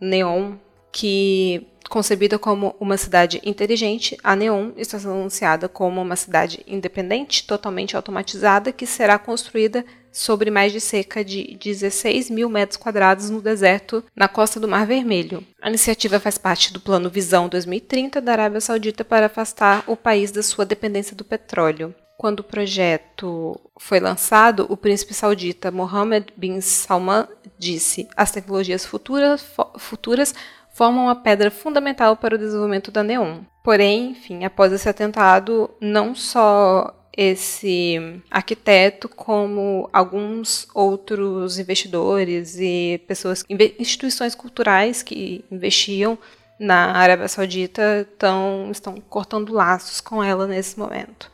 [0.00, 0.54] Neon,
[0.90, 7.46] que concebida como uma cidade inteligente, a Neon está sendo anunciada como uma cidade independente,
[7.46, 9.84] totalmente automatizada, que será construída
[10.16, 14.86] sobre mais de cerca de 16 mil metros quadrados no deserto na costa do Mar
[14.86, 15.44] Vermelho.
[15.60, 20.30] A iniciativa faz parte do Plano Visão 2030 da Arábia Saudita para afastar o país
[20.30, 21.94] da sua dependência do petróleo.
[22.16, 29.46] Quando o projeto foi lançado, o príncipe saudita Mohammed bin Salman disse: as tecnologias futuras,
[29.76, 30.34] futuras
[30.72, 33.40] formam a pedra fundamental para o desenvolvimento da Neon.
[33.62, 43.42] Porém, enfim, após esse atentado, não só esse arquiteto como alguns outros investidores e pessoas,
[43.78, 46.18] instituições culturais que investiam
[46.58, 51.30] na Arábia Saudita tão, estão cortando laços com ela nesse momento.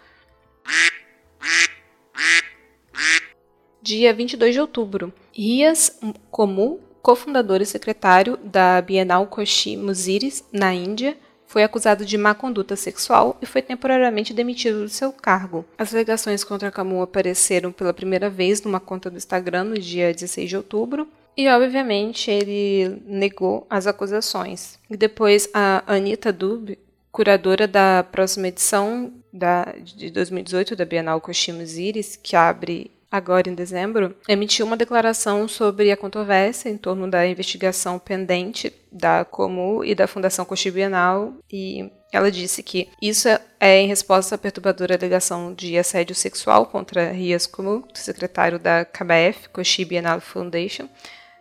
[3.80, 5.98] Dia 22 de outubro, Rias
[6.30, 11.16] Komu, cofundador e secretário da Bienal Koshi Muziris, na Índia,
[11.52, 15.66] foi acusado de má conduta sexual e foi temporariamente demitido do seu cargo.
[15.76, 20.48] As alegações contra Camus apareceram pela primeira vez numa conta do Instagram no dia 16
[20.48, 21.06] de outubro.
[21.36, 24.78] E, obviamente, ele negou as acusações.
[24.88, 26.78] E depois, a Anita Dub,
[27.10, 33.54] curadora da próxima edição da, de 2018 da Bienal Cochimus Iris, que abre agora em
[33.54, 39.94] dezembro, emitiu uma declaração sobre a controvérsia em torno da investigação pendente da Comu e
[39.94, 43.28] da Fundação Bienal e ela disse que isso
[43.60, 49.84] é em resposta à perturbadora alegação de assédio sexual contra Rias Comu, secretário da KBF,
[49.86, 50.88] Bienal Foundation,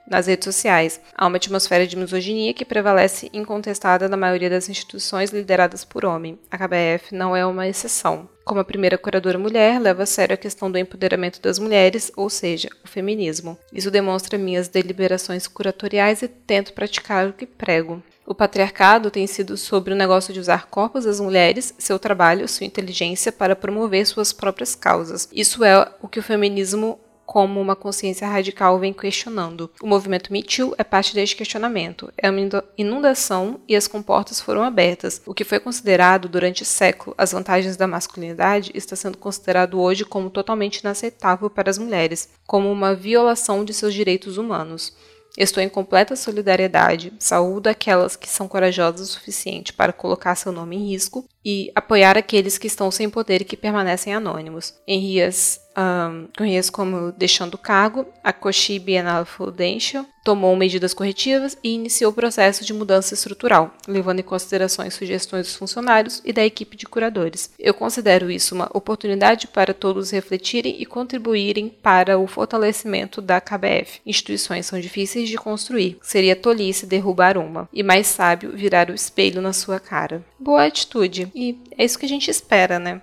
[0.07, 0.99] nas redes sociais.
[1.15, 6.39] Há uma atmosfera de misoginia que prevalece incontestada na maioria das instituições lideradas por homem.
[6.49, 8.29] A KBF não é uma exceção.
[8.43, 12.29] Como a primeira curadora mulher, leva a sério a questão do empoderamento das mulheres, ou
[12.29, 13.57] seja, o feminismo.
[13.71, 18.01] Isso demonstra minhas deliberações curatoriais e tento praticar o que prego.
[18.25, 22.65] O patriarcado tem sido sobre o negócio de usar corpos das mulheres, seu trabalho, sua
[22.65, 25.27] inteligência para promover suas próprias causas.
[25.33, 26.99] Isso é o que o feminismo
[27.31, 29.71] como uma consciência radical vem questionando.
[29.81, 32.11] O movimento Me Too é parte deste questionamento.
[32.17, 32.41] É uma
[32.77, 35.21] inundação e as comportas foram abertas.
[35.25, 40.29] O que foi considerado durante século as vantagens da masculinidade está sendo considerado hoje como
[40.29, 44.93] totalmente inaceitável para as mulheres, como uma violação de seus direitos humanos.
[45.37, 50.75] Estou em completa solidariedade, saúdo aquelas que são corajosas o suficiente para colocar seu nome
[50.75, 54.73] em risco e apoiar aqueles que estão sem poder e que permanecem anônimos.
[54.85, 56.27] Henrias um,
[56.71, 62.63] como deixando o cargo, a Kochi Bienal Foundation tomou medidas corretivas e iniciou o processo
[62.63, 67.51] de mudança estrutural, levando em consideração as sugestões dos funcionários e da equipe de curadores.
[67.57, 74.01] Eu considero isso uma oportunidade para todos refletirem e contribuírem para o fortalecimento da KBF.
[74.05, 79.41] Instituições são difíceis de construir, seria tolice derrubar uma, e mais sábio virar o espelho
[79.41, 80.23] na sua cara.
[80.39, 83.01] Boa atitude, e é isso que a gente espera, né?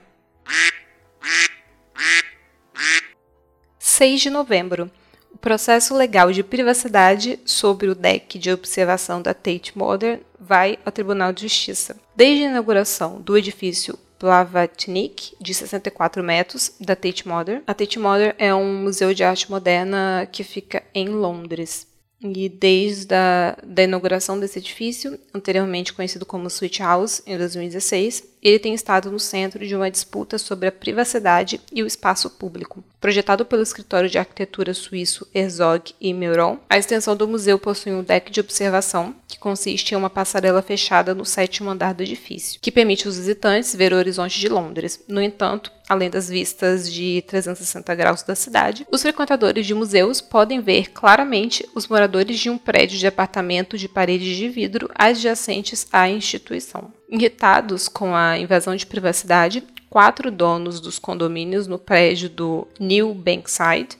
[3.99, 4.89] 6 de novembro.
[5.33, 10.93] O processo legal de privacidade sobre o deck de observação da Tate Modern vai ao
[10.93, 11.97] Tribunal de Justiça.
[12.15, 17.61] Desde a inauguração do edifício Blavatnik, de 64 metros, da Tate Modern.
[17.67, 21.89] A Tate Modern é um museu de arte moderna que fica em Londres.
[22.21, 28.59] E desde a da inauguração desse edifício, anteriormente conhecido como Switch House, em 2016, ele
[28.59, 32.83] tem estado no centro de uma disputa sobre a privacidade e o espaço público.
[33.01, 38.03] Projetado pelo escritório de arquitetura suíço Herzog e Meuron, a extensão do museu possui um
[38.03, 42.73] deck de observação, que consiste em uma passarela fechada no sétimo andar do edifício, que
[42.73, 45.01] permite aos visitantes ver o horizonte de Londres.
[45.07, 50.61] No entanto, além das vistas de 360 graus da cidade, os frequentadores de museus podem
[50.61, 56.09] ver claramente os moradores de um prédio de apartamento de paredes de vidro adjacentes à
[56.09, 56.98] instituição.
[57.09, 63.97] Irritados com a invasão de privacidade, quatro donos dos condomínios no prédio do New Bankside,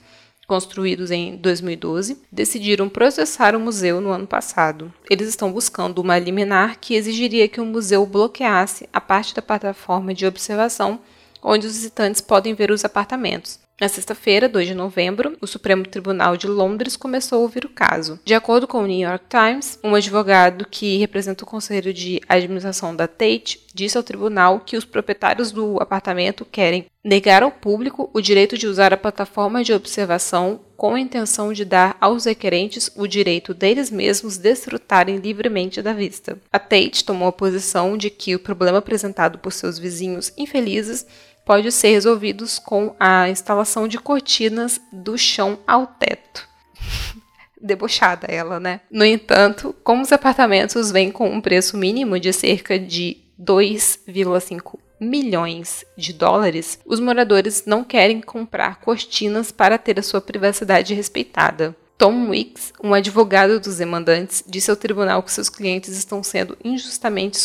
[0.47, 4.93] construídos em 2012, decidiram processar o museu no ano passado.
[5.09, 10.13] Eles estão buscando uma liminar que exigiria que o museu bloqueasse a parte da plataforma
[10.13, 10.99] de observação
[11.41, 16.35] onde os visitantes podem ver os apartamentos, na sexta-feira, 2 de novembro, o Supremo Tribunal
[16.35, 18.19] de Londres começou a ouvir o caso.
[18.25, 22.95] De acordo com o New York Times, um advogado que representa o Conselho de Administração
[22.95, 28.19] da Tate disse ao tribunal que os proprietários do apartamento querem negar ao público o
[28.19, 33.07] direito de usar a plataforma de observação com a intenção de dar aos requerentes o
[33.07, 36.37] direito deles mesmos desfrutarem livremente da vista.
[36.51, 41.05] A Tate tomou a posição de que o problema apresentado por seus vizinhos infelizes
[41.45, 46.47] pode ser resolvidos com a instalação de cortinas do chão ao teto.
[47.61, 48.81] Debochada ela, né?
[48.89, 55.85] No entanto, como os apartamentos vêm com um preço mínimo de cerca de 2,5 milhões
[55.97, 61.75] de dólares, os moradores não querem comprar cortinas para ter a sua privacidade respeitada.
[61.97, 67.37] Tom Wicks, um advogado dos demandantes, disse ao tribunal que seus clientes estão sendo injustamente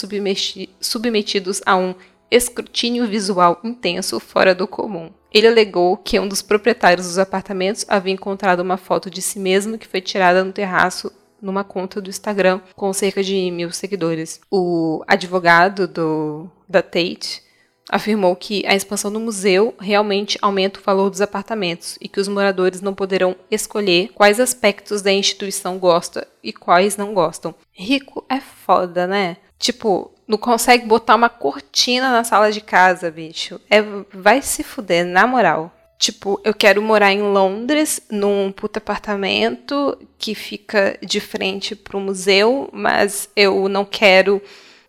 [0.80, 1.92] submetidos a um
[2.30, 5.10] escrutínio visual intenso fora do comum.
[5.32, 9.78] Ele alegou que um dos proprietários dos apartamentos havia encontrado uma foto de si mesmo
[9.78, 14.40] que foi tirada no terraço numa conta do Instagram com cerca de mil seguidores.
[14.50, 17.42] O advogado do, da Tate
[17.90, 22.28] afirmou que a expansão do museu realmente aumenta o valor dos apartamentos e que os
[22.28, 27.54] moradores não poderão escolher quais aspectos da instituição gostam e quais não gostam.
[27.70, 29.36] Rico é foda, né?
[29.58, 33.60] Tipo, não consegue botar uma cortina na sala de casa, bicho.
[33.70, 33.82] É,
[34.12, 35.72] vai se fuder, na moral.
[35.98, 42.68] Tipo, eu quero morar em Londres, num puta apartamento que fica de frente pro museu,
[42.72, 44.42] mas eu não quero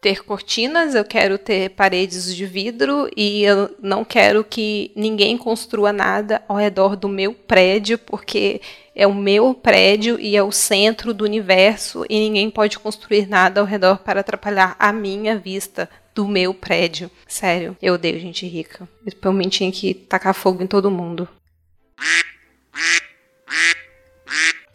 [0.05, 5.91] ter cortinas, eu quero ter paredes de vidro e eu não quero que ninguém construa
[5.91, 8.61] nada ao redor do meu prédio, porque
[8.93, 13.59] é o meu prédio e é o centro do universo e ninguém pode construir nada
[13.59, 17.09] ao redor para atrapalhar a minha vista do meu prédio.
[17.27, 18.87] Sério, eu odeio gente rica.
[19.03, 21.27] Eu realmente tinha que tacar fogo em todo mundo.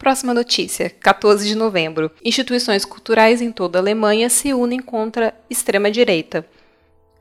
[0.01, 2.09] Próxima notícia, 14 de novembro.
[2.25, 6.43] Instituições culturais em toda a Alemanha se unem contra extrema-direita.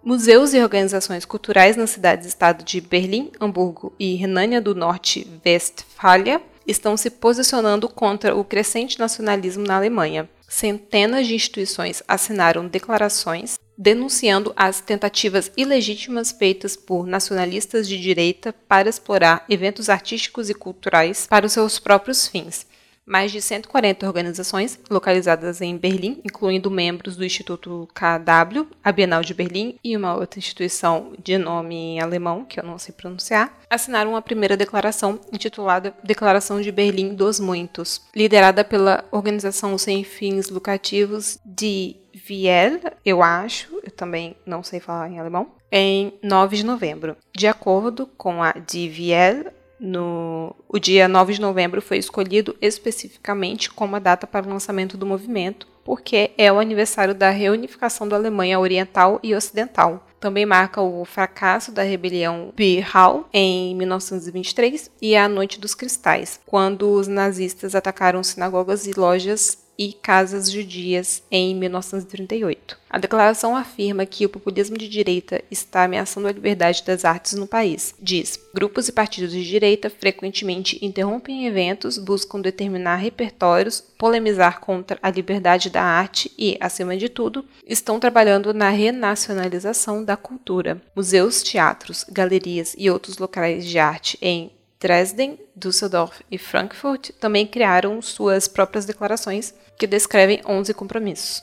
[0.03, 7.11] Museus e organizações culturais nas cidades-estado de Berlim, Hamburgo e Renânia do Norte-Westfália estão se
[7.11, 10.27] posicionando contra o crescente nacionalismo na Alemanha.
[10.49, 18.91] Centenas de instituições assinaram declarações denunciando as tentativas ilegítimas feitas por nacionalistas de direita para
[18.91, 22.67] explorar eventos artísticos e culturais para os seus próprios fins.
[23.11, 29.35] Mais de 140 organizações localizadas em Berlim, incluindo membros do Instituto KW, a Bienal de
[29.35, 34.23] Berlim e uma outra instituição de nome alemão, que eu não sei pronunciar, assinaram a
[34.23, 41.97] primeira declaração intitulada Declaração de Berlim dos Muitos, liderada pela organização sem fins lucrativos de
[42.13, 47.17] Viel, eu acho, eu também não sei falar em alemão, em 9 de novembro.
[47.35, 49.51] De acordo com a DVL,
[49.81, 54.97] no, o dia 9 de novembro foi escolhido especificamente como a data para o lançamento
[54.99, 60.07] do movimento, porque é o aniversário da reunificação da Alemanha Oriental e Ocidental.
[60.21, 66.91] Também marca o fracasso da rebelião Birhau em 1923 e a Noite dos Cristais, quando
[66.93, 72.77] os nazistas atacaram sinagogas e lojas e casas judias em 1938.
[72.91, 77.47] A declaração afirma que o populismo de direita está ameaçando a liberdade das artes no
[77.47, 77.95] país.
[77.99, 85.11] Diz: grupos e partidos de direita frequentemente interrompem eventos, buscam determinar repertórios, polemizar contra a
[85.11, 90.83] liberdade da arte e, acima de tudo, estão trabalhando na renacionalização da cultura.
[90.95, 98.01] Museus, teatros, galerias e outros locais de arte em Dresden, Düsseldorf e Frankfurt também criaram
[98.01, 101.43] suas próprias declarações que descrevem 11 compromissos.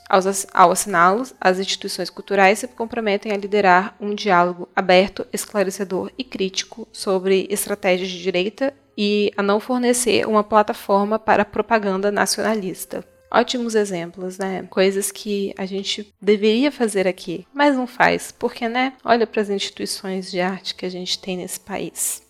[0.54, 6.88] Ao assiná-los, as instituições culturais se comprometem a liderar um diálogo aberto, esclarecedor e crítico
[6.92, 13.06] sobre estratégias de direita e a não fornecer uma plataforma para propaganda nacionalista.
[13.30, 14.66] Ótimos exemplos, né?
[14.70, 18.94] Coisas que a gente deveria fazer aqui, mas não faz, porque, né?
[19.04, 22.26] Olha para as instituições de arte que a gente tem nesse país.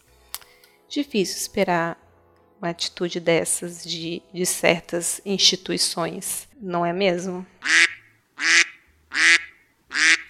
[0.89, 1.97] Difícil esperar
[2.59, 7.45] uma atitude dessas de, de certas instituições, não é mesmo?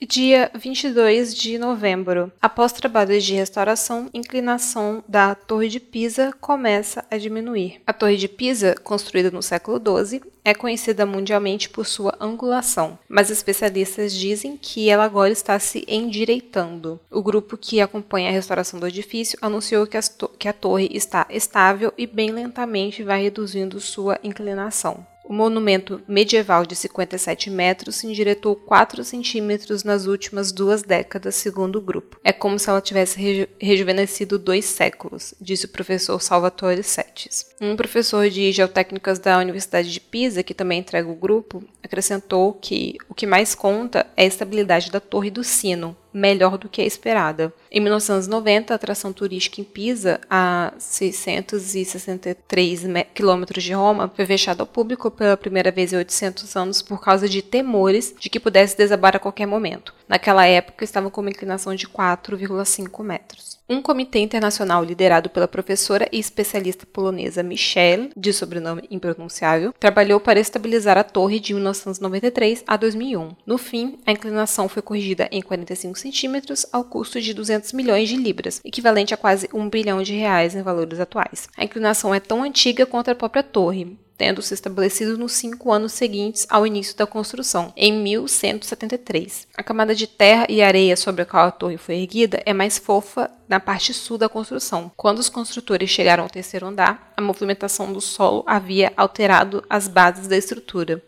[0.07, 2.31] Dia 22 de novembro.
[2.41, 7.81] Após trabalhos de restauração, inclinação da Torre de Pisa começa a diminuir.
[7.85, 13.29] A Torre de Pisa, construída no século XII, é conhecida mundialmente por sua angulação, mas
[13.29, 16.99] especialistas dizem que ela agora está se endireitando.
[17.11, 19.97] O grupo que acompanha a restauração do edifício anunciou que,
[20.39, 25.05] que a torre está estável e bem lentamente vai reduzindo sua inclinação.
[25.27, 31.75] O monumento medieval de 57 metros se endireitou 4 centímetros nas últimas duas décadas, segundo
[31.79, 32.17] o grupo.
[32.23, 37.49] É como se ela tivesse reju rejuvenescido dois séculos, disse o professor Salvatore Setes.
[37.59, 42.95] Um professor de geotécnicas da Universidade de Pisa, que também entrega o grupo, acrescentou que
[43.09, 46.85] o que mais conta é a estabilidade da torre do sino, melhor do que a
[46.85, 47.53] esperada.
[47.71, 54.67] Em 1990, a atração turística em Pisa, a 663 quilômetros de Roma, foi fechada ao
[54.67, 59.15] público pela primeira vez em 800 anos por causa de temores de que pudesse desabar
[59.15, 59.93] a qualquer momento.
[60.07, 63.56] Naquela época, estavam com uma inclinação de 4,5 metros.
[63.69, 70.39] Um comitê internacional liderado pela professora e especialista polonesa Michelle, de sobrenome impronunciável, trabalhou para
[70.39, 73.35] estabilizar a torre de 1993 a 2001.
[73.45, 78.15] No fim, a inclinação foi corrigida em 45 centímetros ao custo de 200 milhões de
[78.15, 81.49] libras, equivalente a quase 1 bilhão de reais em valores atuais.
[81.57, 85.93] A inclinação é tão antiga quanto a própria torre, tendo se estabelecido nos cinco anos
[85.93, 89.47] seguintes ao início da construção, em 1173.
[89.55, 92.77] A camada de terra e areia sobre a qual a torre foi erguida é mais
[92.77, 94.91] fofa na parte sul da construção.
[94.97, 100.27] Quando os construtores chegaram ao terceiro andar, a movimentação do solo havia alterado as bases
[100.27, 101.01] da estrutura.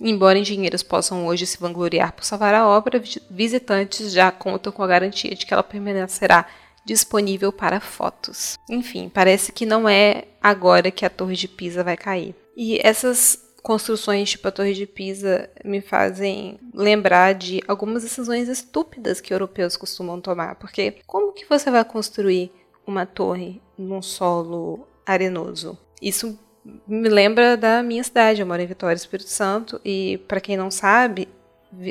[0.00, 4.86] Embora engenheiros possam hoje se vangloriar por salvar a obra, visitantes já contam com a
[4.86, 6.46] garantia de que ela permanecerá
[6.84, 8.58] disponível para fotos.
[8.68, 12.34] Enfim, parece que não é agora que a Torre de Pisa vai cair.
[12.62, 19.18] E essas construções tipo a Torre de Pisa me fazem lembrar de algumas decisões estúpidas
[19.18, 22.52] que europeus costumam tomar, porque como que você vai construir
[22.86, 25.78] uma torre num solo arenoso?
[26.02, 26.38] Isso
[26.86, 30.70] me lembra da minha cidade, eu moro em Vitória, Espírito Santo, e para quem não
[30.70, 31.28] sabe,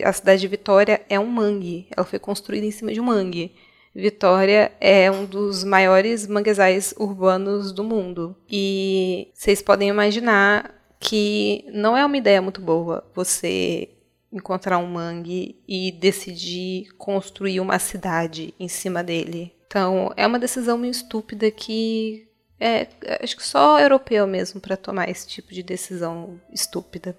[0.05, 3.55] a cidade de Vitória é um mangue, ela foi construída em cima de um mangue.
[3.99, 8.35] Vitória é um dos maiores manguezais urbanos do mundo.
[8.49, 13.89] E vocês podem imaginar que não é uma ideia muito boa você
[14.31, 19.53] encontrar um mangue e decidir construir uma cidade em cima dele.
[19.67, 22.27] Então, é uma decisão meio estúpida que
[22.59, 22.87] é,
[23.21, 27.15] acho que só europeu mesmo para tomar esse tipo de decisão estúpida.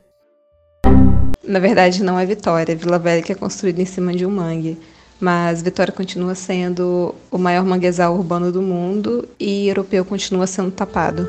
[1.43, 4.79] Na verdade, não é Vitória, Vila Velha que é construída em cima de um mangue
[5.21, 11.29] mas Vitória continua sendo o maior manguezal urbano do mundo e europeu continua sendo tapado.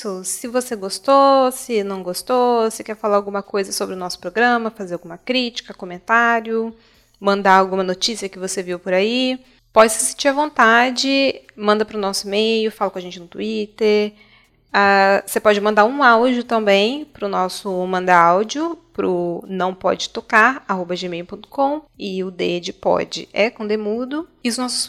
[0.00, 0.24] Isso.
[0.24, 4.70] Se você gostou, se não gostou, se quer falar alguma coisa sobre o nosso programa,
[4.70, 6.74] fazer alguma crítica, comentário,
[7.20, 9.38] mandar alguma notícia que você viu por aí,
[9.72, 13.28] pode se sentir à vontade, manda para o nosso e-mail, fala com a gente no
[13.28, 14.12] Twitter.
[14.70, 19.74] Uh, você pode mandar um áudio também para o nosso manda áudio para o não
[19.74, 24.84] pode tocar gmail.com e o D de pode é com demudo e os nossos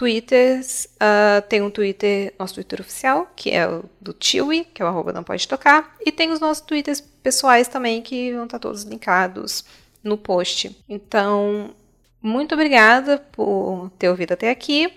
[0.00, 4.84] twitters uh, tem um Twitter nosso Twitter oficial que é o do Tiwi que é
[4.86, 8.58] o arroba não pode tocar e tem os nossos twitters pessoais também que vão estar
[8.58, 9.62] todos linkados
[10.02, 11.74] no post então
[12.22, 14.90] muito obrigada por ter ouvido até aqui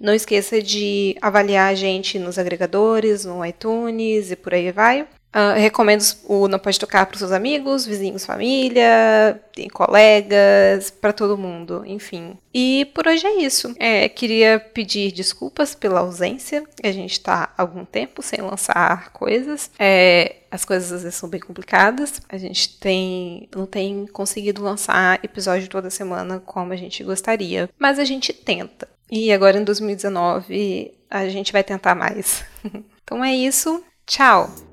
[0.00, 5.08] não esqueça de avaliar a gente nos agregadores, no iTunes e por aí vai.
[5.28, 9.40] Uh, recomendo o Não Pode Tocar para os seus amigos, vizinhos, família,
[9.72, 12.38] colegas, para todo mundo, enfim.
[12.52, 13.74] E por hoje é isso.
[13.78, 16.64] É, queria pedir desculpas pela ausência.
[16.82, 19.70] A gente está algum tempo sem lançar coisas.
[19.78, 22.22] É, as coisas às vezes são bem complicadas.
[22.28, 27.98] A gente tem não tem conseguido lançar episódio toda semana como a gente gostaria, mas
[27.98, 28.88] a gente tenta.
[29.10, 32.44] E agora em 2019 a gente vai tentar mais.
[33.04, 33.82] então é isso.
[34.06, 34.67] Tchau!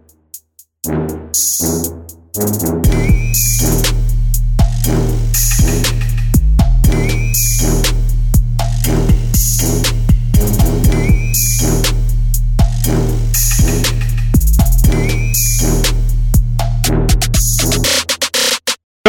[0.85, 0.93] Deu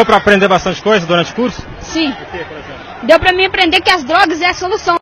[0.06, 1.62] para aprender bastante coisa durante o curso?
[1.82, 2.10] Sim.
[3.02, 4.96] Deu para mim aprender que as drogas é a solução.